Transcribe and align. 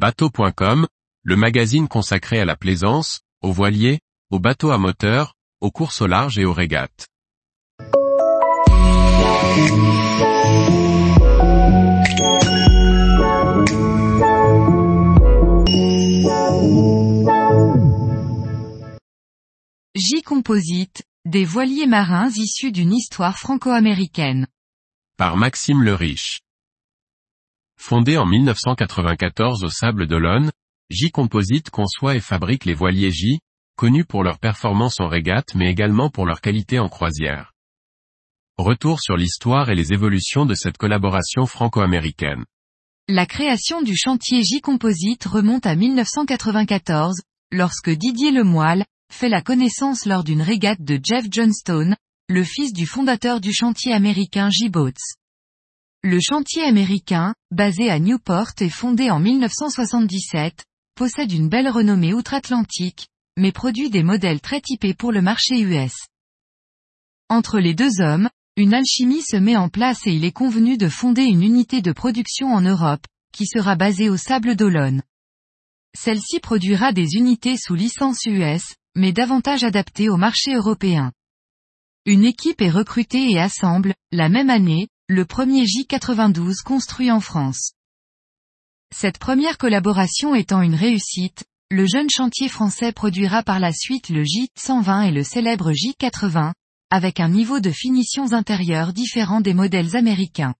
Bateau.com, 0.00 0.86
le 1.24 1.34
magazine 1.34 1.88
consacré 1.88 2.38
à 2.38 2.44
la 2.44 2.54
plaisance, 2.54 3.22
aux 3.42 3.50
voiliers, 3.50 3.98
aux 4.30 4.38
bateaux 4.38 4.70
à 4.70 4.78
moteur, 4.78 5.34
aux 5.60 5.72
courses 5.72 6.02
au 6.02 6.06
large 6.06 6.38
et 6.38 6.44
aux 6.44 6.52
régates. 6.52 7.08
J-Composite, 19.96 21.02
des 21.24 21.44
voiliers 21.44 21.88
marins 21.88 22.30
issus 22.36 22.70
d'une 22.70 22.94
histoire 22.94 23.36
franco-américaine. 23.36 24.46
Par 25.16 25.36
Maxime 25.36 25.82
le 25.82 25.94
Riche. 25.94 26.38
Fondé 27.78 28.18
en 28.18 28.26
1994 28.26 29.64
au 29.64 29.70
Sable 29.70 30.06
d'Olonne, 30.06 30.50
J-Composite 30.90 31.70
conçoit 31.70 32.16
et 32.16 32.20
fabrique 32.20 32.64
les 32.64 32.74
voiliers 32.74 33.12
J, 33.12 33.38
connus 33.76 34.04
pour 34.04 34.24
leur 34.24 34.38
performance 34.38 35.00
en 35.00 35.08
régate 35.08 35.54
mais 35.54 35.70
également 35.70 36.10
pour 36.10 36.26
leur 36.26 36.40
qualité 36.40 36.78
en 36.80 36.88
croisière. 36.88 37.52
Retour 38.58 39.00
sur 39.00 39.16
l'histoire 39.16 39.70
et 39.70 39.76
les 39.76 39.92
évolutions 39.92 40.44
de 40.44 40.54
cette 40.54 40.76
collaboration 40.76 41.46
franco-américaine. 41.46 42.44
La 43.06 43.24
création 43.24 43.80
du 43.80 43.96
chantier 43.96 44.42
J-Composite 44.42 45.24
remonte 45.24 45.64
à 45.64 45.76
1994, 45.76 47.22
lorsque 47.52 47.90
Didier 47.90 48.32
Lemoyle, 48.32 48.84
fait 49.10 49.28
la 49.28 49.40
connaissance 49.40 50.04
lors 50.04 50.24
d'une 50.24 50.42
régate 50.42 50.82
de 50.82 51.00
Jeff 51.02 51.26
Johnstone, 51.30 51.96
le 52.28 52.44
fils 52.44 52.72
du 52.72 52.86
fondateur 52.86 53.40
du 53.40 53.54
chantier 53.54 53.94
américain 53.94 54.50
J-Boats. 54.50 55.17
Le 56.10 56.20
chantier 56.20 56.62
américain, 56.62 57.34
basé 57.50 57.90
à 57.90 57.98
Newport 57.98 58.52
et 58.60 58.70
fondé 58.70 59.10
en 59.10 59.20
1977, 59.20 60.64
possède 60.94 61.30
une 61.30 61.50
belle 61.50 61.68
renommée 61.68 62.14
outre-Atlantique, 62.14 63.08
mais 63.36 63.52
produit 63.52 63.90
des 63.90 64.02
modèles 64.02 64.40
très 64.40 64.62
typés 64.62 64.94
pour 64.94 65.12
le 65.12 65.20
marché 65.20 65.60
US. 65.60 65.92
Entre 67.28 67.58
les 67.58 67.74
deux 67.74 68.00
hommes, 68.00 68.30
une 68.56 68.72
alchimie 68.72 69.20
se 69.20 69.36
met 69.36 69.58
en 69.58 69.68
place 69.68 70.06
et 70.06 70.12
il 70.14 70.24
est 70.24 70.32
convenu 70.32 70.78
de 70.78 70.88
fonder 70.88 71.24
une 71.24 71.42
unité 71.42 71.82
de 71.82 71.92
production 71.92 72.54
en 72.54 72.62
Europe, 72.62 73.04
qui 73.34 73.44
sera 73.44 73.76
basée 73.76 74.08
au 74.08 74.16
Sable 74.16 74.56
d'Olonne. 74.56 75.02
Celle-ci 75.94 76.40
produira 76.40 76.94
des 76.94 77.16
unités 77.16 77.58
sous 77.58 77.74
licence 77.74 78.24
US, 78.24 78.64
mais 78.94 79.12
davantage 79.12 79.62
adaptées 79.62 80.08
au 80.08 80.16
marché 80.16 80.54
européen. 80.54 81.12
Une 82.06 82.24
équipe 82.24 82.62
est 82.62 82.70
recrutée 82.70 83.30
et 83.30 83.38
assemble, 83.38 83.94
la 84.10 84.30
même 84.30 84.48
année, 84.48 84.88
le 85.10 85.24
premier 85.24 85.64
J92 85.64 86.62
construit 86.62 87.10
en 87.10 87.20
France. 87.20 87.72
Cette 88.94 89.16
première 89.16 89.56
collaboration 89.56 90.34
étant 90.34 90.60
une 90.60 90.74
réussite, 90.74 91.44
le 91.70 91.86
jeune 91.86 92.10
chantier 92.10 92.50
français 92.50 92.92
produira 92.92 93.42
par 93.42 93.58
la 93.58 93.72
suite 93.72 94.10
le 94.10 94.22
J120 94.22 95.08
et 95.08 95.10
le 95.10 95.24
célèbre 95.24 95.72
J80, 95.72 96.52
avec 96.90 97.20
un 97.20 97.30
niveau 97.30 97.58
de 97.58 97.70
finitions 97.70 98.34
intérieures 98.34 98.92
différent 98.92 99.40
des 99.40 99.54
modèles 99.54 99.96
américains. 99.96 100.54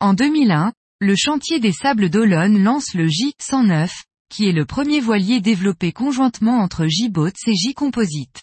En 0.00 0.12
2001, 0.12 0.72
le 0.98 1.14
chantier 1.14 1.60
des 1.60 1.72
Sables 1.72 2.10
d'Olonne 2.10 2.60
lance 2.60 2.94
le 2.94 3.06
J109, 3.06 3.90
qui 4.28 4.48
est 4.48 4.52
le 4.52 4.66
premier 4.66 4.98
voilier 4.98 5.40
développé 5.40 5.92
conjointement 5.92 6.58
entre 6.58 6.88
J-Boats 6.88 7.30
et 7.46 7.54
J-Composite. 7.54 8.42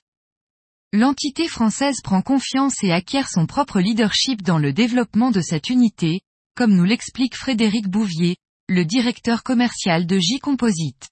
L'entité 0.99 1.47
française 1.47 2.01
prend 2.03 2.23
confiance 2.23 2.83
et 2.83 2.91
acquiert 2.91 3.29
son 3.29 3.45
propre 3.45 3.79
leadership 3.79 4.41
dans 4.41 4.57
le 4.57 4.73
développement 4.73 5.29
de 5.29 5.41
cette 5.41 5.69
unité, 5.69 6.21
comme 6.55 6.73
nous 6.73 6.85
l'explique 6.85 7.35
Frédéric 7.35 7.87
Bouvier, 7.87 8.37
le 8.67 8.83
directeur 8.83 9.43
commercial 9.43 10.07
de 10.07 10.17
J-Composite. 10.17 11.09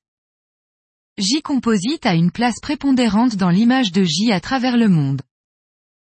J-Composite 1.19 2.07
a 2.07 2.15
une 2.15 2.31
place 2.31 2.59
prépondérante 2.63 3.35
dans 3.35 3.51
l'image 3.51 3.91
de 3.91 4.03
J 4.03 4.31
à 4.31 4.39
travers 4.39 4.75
le 4.75 4.89
monde. 4.89 5.21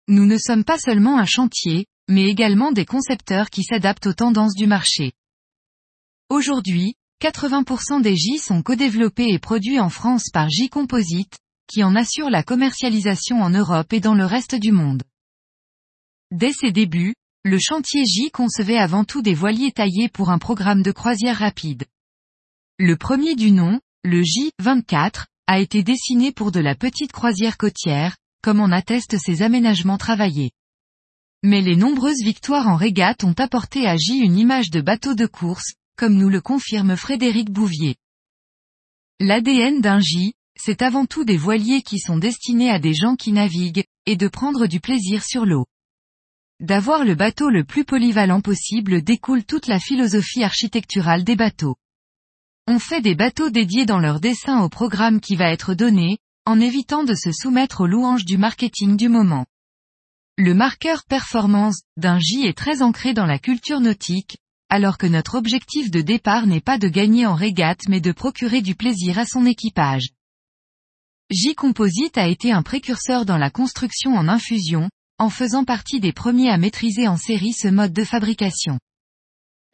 Nous 0.09 0.27
ne 0.27 0.39
sommes 0.39 0.65
pas 0.65 0.79
seulement 0.79 1.17
un 1.17 1.25
chantier, 1.25 1.87
mais 2.09 2.25
également 2.25 2.73
des 2.73 2.85
concepteurs 2.85 3.49
qui 3.49 3.63
s'adaptent 3.63 4.09
aux 4.09 4.13
tendances 4.13 4.57
du 4.57 4.67
marché. 4.67 5.13
Aujourd'hui, 6.31 6.95
80% 7.23 8.03
des 8.03 8.17
J 8.17 8.39
sont 8.39 8.61
co-développés 8.61 9.29
et 9.29 9.39
produits 9.39 9.79
en 9.79 9.89
France 9.89 10.31
par 10.33 10.51
J 10.51 10.69
Composite, 10.69 11.39
qui 11.69 11.85
en 11.85 11.95
assure 11.95 12.31
la 12.31 12.43
commercialisation 12.43 13.41
en 13.41 13.51
Europe 13.51 13.93
et 13.93 14.01
dans 14.01 14.15
le 14.15 14.25
reste 14.25 14.57
du 14.57 14.73
monde. 14.73 15.05
Dès 16.33 16.53
ses 16.53 16.73
débuts, 16.73 17.15
le 17.45 17.59
chantier 17.61 18.05
J 18.05 18.31
concevait 18.31 18.79
avant 18.79 19.05
tout 19.05 19.23
des 19.23 19.35
voiliers 19.35 19.73
taillés 19.73 20.09
pour 20.09 20.31
un 20.31 20.39
programme 20.39 20.83
de 20.83 20.91
croisière 20.91 21.39
rapide. 21.39 21.85
Le 22.79 22.97
premier 22.97 23.37
du 23.37 23.53
nom, 23.53 23.81
le 24.03 24.23
J24, 24.23 25.27
a 25.47 25.61
été 25.61 25.83
dessiné 25.83 26.33
pour 26.33 26.53
de 26.53 26.61
la 26.61 26.75
petite 26.75 27.13
croisière 27.13 27.57
côtière, 27.57 28.17
comme 28.43 28.61
en 28.61 28.71
attestent 28.71 29.19
ses 29.19 29.43
aménagements 29.43 29.99
travaillés. 29.99 30.51
Mais 31.43 31.61
les 31.61 31.77
nombreuses 31.77 32.23
victoires 32.23 32.69
en 32.69 32.77
régate 32.77 33.25
ont 33.25 33.35
apporté 33.39 33.87
à 33.87 33.97
J 33.97 34.19
une 34.19 34.39
image 34.39 34.71
de 34.71 34.81
bateau 34.81 35.15
de 35.15 35.27
course, 35.27 35.75
comme 35.97 36.15
nous 36.15 36.29
le 36.29 36.41
confirme 36.41 36.97
Frédéric 36.97 37.51
Bouvier. 37.51 37.97
L'ADN 39.21 39.81
d'un 39.81 40.01
J, 40.01 40.35
c'est 40.61 40.83
avant 40.83 41.07
tout 41.07 41.25
des 41.25 41.37
voiliers 41.37 41.83
qui 41.83 41.99
sont 41.99 42.19
destinés 42.19 42.71
à 42.71 42.79
des 42.79 42.95
gens 42.95 43.17
qui 43.17 43.33
naviguent, 43.33 43.85
et 44.07 44.17
de 44.17 44.29
prendre 44.29 44.67
du 44.67 44.81
plaisir 44.81 45.25
sur 45.25 45.47
l'eau. 45.47 45.67
D'avoir 46.61 47.05
le 47.05 47.15
bateau 47.15 47.51
le 47.51 47.65
plus 47.65 47.85
polyvalent 47.85 48.41
possible 48.41 49.03
découle 49.03 49.45
toute 49.45 49.69
la 49.69 49.79
philosophie 49.79 50.43
architecturale 50.43 51.23
des 51.23 51.37
bateaux. 51.37 51.77
On 52.67 52.79
fait 52.79 53.01
des 53.01 53.15
bateaux 53.15 53.49
dédiés 53.49 53.87
dans 53.87 54.01
leur 54.01 54.21
dessin 54.21 54.61
au 54.63 54.69
programme 54.69 55.21
qui 55.21 55.37
va 55.37 55.51
être 55.53 55.75
donné, 55.75 56.19
en 56.45 56.61
évitant 56.61 57.05
de 57.05 57.15
se 57.15 57.31
soumettre 57.31 57.83
aux 57.83 57.87
louanges 57.87 58.25
du 58.25 58.39
marketing 58.39 58.97
du 58.97 59.09
moment. 59.09 59.47
Le 60.37 60.55
marqueur 60.55 61.05
performance 61.05 61.83
d'un 61.97 62.19
J 62.19 62.47
est 62.47 62.57
très 62.57 62.83
ancré 62.83 63.15
dans 63.15 63.27
la 63.27 63.39
culture 63.39 63.81
nautique, 63.81 64.39
alors 64.69 64.99
que 64.99 65.07
notre 65.07 65.37
objectif 65.37 65.91
de 65.91 66.01
départ 66.01 66.47
n'est 66.47 66.61
pas 66.61 66.79
de 66.79 66.89
gagner 66.89 67.27
en 67.27 67.35
régate 67.35 67.89
mais 67.89 68.01
de 68.01 68.13
procurer 68.13 68.63
du 68.63 68.75
plaisir 68.75 69.19
à 69.19 69.27
son 69.27 69.47
équipage. 69.47 70.09
J-Composite 71.31 72.17
a 72.17 72.27
été 72.27 72.53
un 72.53 72.63
précurseur 72.63 73.27
dans 73.27 73.37
la 73.37 73.51
construction 73.51 74.15
en 74.15 74.29
infusion, 74.29 74.89
en 75.19 75.29
faisant 75.29 75.65
partie 75.65 76.01
des 76.01 76.15
premiers 76.15 76.49
à 76.49 76.57
maîtriser 76.57 77.07
en 77.07 77.19
série 77.19 77.53
ce 77.53 77.69
mode 77.69 77.93
de 77.93 78.03
fabrication. 78.03 78.79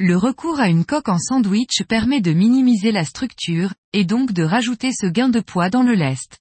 Le 0.00 0.16
recours 0.16 0.58
à 0.58 0.68
une 0.68 0.84
coque 0.84 1.08
en 1.08 1.20
sandwich 1.20 1.84
permet 1.86 2.20
de 2.20 2.32
minimiser 2.32 2.90
la 2.90 3.04
structure, 3.04 3.72
et 3.92 4.04
donc 4.04 4.32
de 4.32 4.42
rajouter 4.42 4.90
ce 4.92 5.06
gain 5.06 5.28
de 5.28 5.38
poids 5.38 5.70
dans 5.70 5.84
le 5.84 5.94
lest. 5.94 6.40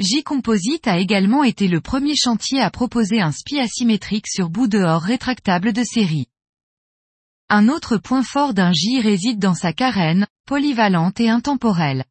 J-Composite 0.00 0.88
a 0.88 0.98
également 0.98 1.44
été 1.44 1.68
le 1.68 1.82
premier 1.82 2.16
chantier 2.16 2.62
à 2.62 2.70
proposer 2.70 3.20
un 3.20 3.30
spi 3.30 3.60
asymétrique 3.60 4.26
sur 4.26 4.48
bout 4.48 4.68
dehors 4.68 5.02
rétractable 5.02 5.74
de 5.74 5.84
série. 5.84 6.28
Un 7.50 7.68
autre 7.68 7.98
point 7.98 8.22
fort 8.22 8.54
d'un 8.54 8.72
J 8.72 9.02
réside 9.02 9.38
dans 9.38 9.54
sa 9.54 9.74
carène, 9.74 10.26
polyvalente 10.46 11.20
et 11.20 11.28
intemporelle. 11.28 12.06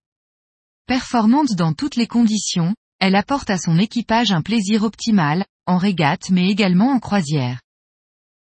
Performante 0.86 1.54
dans 1.56 1.72
toutes 1.72 1.96
les 1.96 2.08
conditions, 2.08 2.76
elle 3.00 3.16
apporte 3.16 3.50
à 3.50 3.58
son 3.58 3.80
équipage 3.80 4.34
un 4.34 4.42
plaisir 4.42 4.84
optimal, 4.84 5.46
en 5.66 5.78
régate 5.78 6.30
mais 6.30 6.50
également 6.50 6.92
en 6.92 7.00
croisière. 7.00 7.62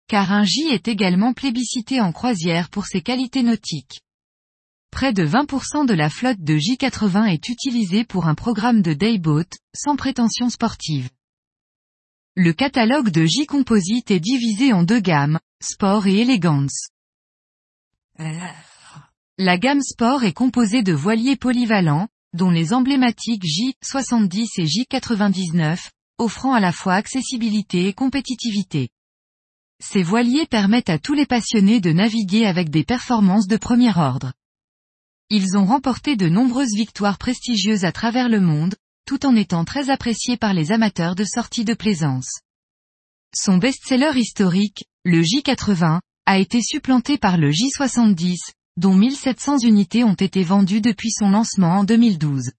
Car 0.08 0.32
un 0.32 0.44
J 0.44 0.68
est 0.68 0.88
également 0.88 1.34
plébiscité 1.34 2.00
en 2.00 2.12
croisière 2.12 2.70
pour 2.70 2.86
ses 2.86 3.02
qualités 3.02 3.42
nautiques. 3.42 4.02
Près 4.92 5.14
de 5.14 5.26
20% 5.26 5.88
de 5.88 5.94
la 5.96 6.10
flotte 6.12 6.40
de 6.40 6.56
J80 6.58 7.28
est 7.28 7.50
utilisée 7.50 8.04
pour 8.04 8.28
un 8.28 8.36
programme 8.36 8.84
de 8.84 8.94
dayboat, 8.94 9.50
sans 9.76 9.96
prétention 9.96 10.50
sportive. 10.50 11.10
Le 12.36 12.54
catalogue 12.54 13.10
de 13.10 13.26
J-Composite 13.26 14.12
est 14.12 14.20
divisé 14.20 14.74
en 14.74 14.84
deux 14.84 15.00
gammes, 15.00 15.40
Sport 15.60 16.06
et 16.06 16.22
Elegance. 16.22 16.90
La 19.40 19.58
gamme 19.58 19.82
Sport 19.82 20.24
est 20.24 20.34
composée 20.34 20.84
de 20.84 20.94
voiliers 20.94 21.36
polyvalents, 21.36 22.08
dont 22.38 22.50
les 22.50 22.72
emblématiques 22.72 23.44
J70 23.44 24.46
et 24.58 24.66
J99, 24.66 25.90
offrant 26.18 26.54
à 26.54 26.62
la 26.62 26.72
fois 26.72 26.94
accessibilité 26.94 27.88
et 27.88 27.94
compétitivité. 27.94 28.90
Ces 29.84 30.04
voiliers 30.04 30.46
permettent 30.46 30.90
à 30.90 31.00
tous 31.00 31.14
les 31.14 31.26
passionnés 31.26 31.82
de 31.82 31.92
naviguer 31.92 32.46
avec 32.46 32.70
des 32.70 32.84
performances 32.84 33.48
de 33.48 33.58
premier 33.58 33.92
ordre. 33.98 34.32
Ils 35.30 35.58
ont 35.58 35.66
remporté 35.66 36.16
de 36.16 36.30
nombreuses 36.30 36.74
victoires 36.74 37.18
prestigieuses 37.18 37.84
à 37.84 37.92
travers 37.92 38.30
le 38.30 38.40
monde, 38.40 38.76
tout 39.06 39.26
en 39.26 39.36
étant 39.36 39.66
très 39.66 39.90
appréciés 39.90 40.38
par 40.38 40.54
les 40.54 40.72
amateurs 40.72 41.16
de 41.16 41.26
sorties 41.26 41.66
de 41.66 41.74
plaisance. 41.74 42.40
Son 43.36 43.58
best-seller 43.58 44.18
historique, 44.18 44.86
le 45.04 45.22
J80, 45.22 46.00
a 46.26 46.38
été 46.38 46.62
supplanté 46.62 47.18
par 47.18 47.38
le 47.38 47.52
J70, 47.52 48.38
dont 48.78 48.94
1700 48.94 49.60
unités 49.60 50.04
ont 50.04 50.14
été 50.14 50.44
vendues 50.44 50.82
depuis 50.82 51.12
son 51.12 51.32
lancement 51.32 51.80
en 51.80 51.84
2012. 51.84 52.52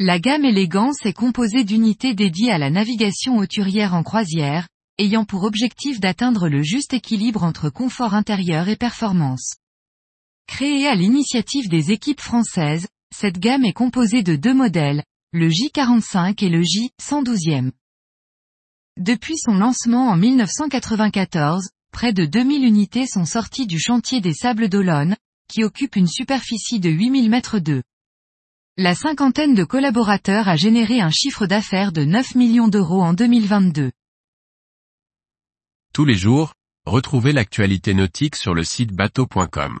La 0.00 0.18
gamme 0.18 0.44
Élégance 0.44 1.04
est 1.04 1.12
composée 1.12 1.62
d'unités 1.62 2.14
dédiées 2.14 2.50
à 2.50 2.58
la 2.58 2.70
navigation 2.70 3.36
hauturière 3.36 3.94
en 3.94 4.02
croisière, 4.02 4.66
ayant 4.98 5.24
pour 5.24 5.44
objectif 5.44 6.00
d'atteindre 6.00 6.48
le 6.48 6.62
juste 6.62 6.94
équilibre 6.94 7.44
entre 7.44 7.70
confort 7.70 8.14
intérieur 8.14 8.68
et 8.68 8.76
performance. 8.76 9.54
Créée 10.46 10.88
à 10.88 10.94
l'initiative 10.94 11.68
des 11.68 11.92
équipes 11.92 12.20
françaises, 12.20 12.88
cette 13.14 13.38
gamme 13.38 13.64
est 13.64 13.72
composée 13.72 14.22
de 14.22 14.36
deux 14.36 14.54
modèles, 14.54 15.04
le 15.32 15.48
J45 15.48 16.44
et 16.44 16.48
le 16.48 16.62
J112e. 16.62 17.70
Depuis 18.98 19.36
son 19.36 19.54
lancement 19.54 20.08
en 20.08 20.16
1994, 20.16 21.68
près 21.94 22.12
de 22.12 22.26
2000 22.26 22.64
unités 22.64 23.06
sont 23.06 23.24
sorties 23.24 23.68
du 23.68 23.78
chantier 23.78 24.20
des 24.20 24.34
Sables 24.34 24.68
d'Olonne, 24.68 25.16
qui 25.48 25.62
occupe 25.62 25.94
une 25.94 26.08
superficie 26.08 26.80
de 26.80 26.90
8000 26.90 27.30
mètres 27.30 27.60
d'eux. 27.60 27.84
La 28.76 28.96
cinquantaine 28.96 29.54
de 29.54 29.62
collaborateurs 29.62 30.48
a 30.48 30.56
généré 30.56 31.00
un 31.00 31.12
chiffre 31.12 31.46
d'affaires 31.46 31.92
de 31.92 32.04
9 32.04 32.34
millions 32.34 32.66
d'euros 32.66 33.00
en 33.00 33.14
2022. 33.14 33.92
Tous 35.94 36.04
les 36.04 36.16
jours, 36.16 36.54
retrouvez 36.84 37.32
l'actualité 37.32 37.94
nautique 37.94 38.34
sur 38.34 38.54
le 38.54 38.64
site 38.64 38.92
bateau.com. 38.92 39.78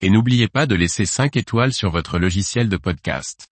Et 0.00 0.10
n'oubliez 0.10 0.46
pas 0.46 0.66
de 0.66 0.76
laisser 0.76 1.06
5 1.06 1.36
étoiles 1.36 1.72
sur 1.72 1.90
votre 1.90 2.20
logiciel 2.20 2.68
de 2.68 2.76
podcast. 2.76 3.49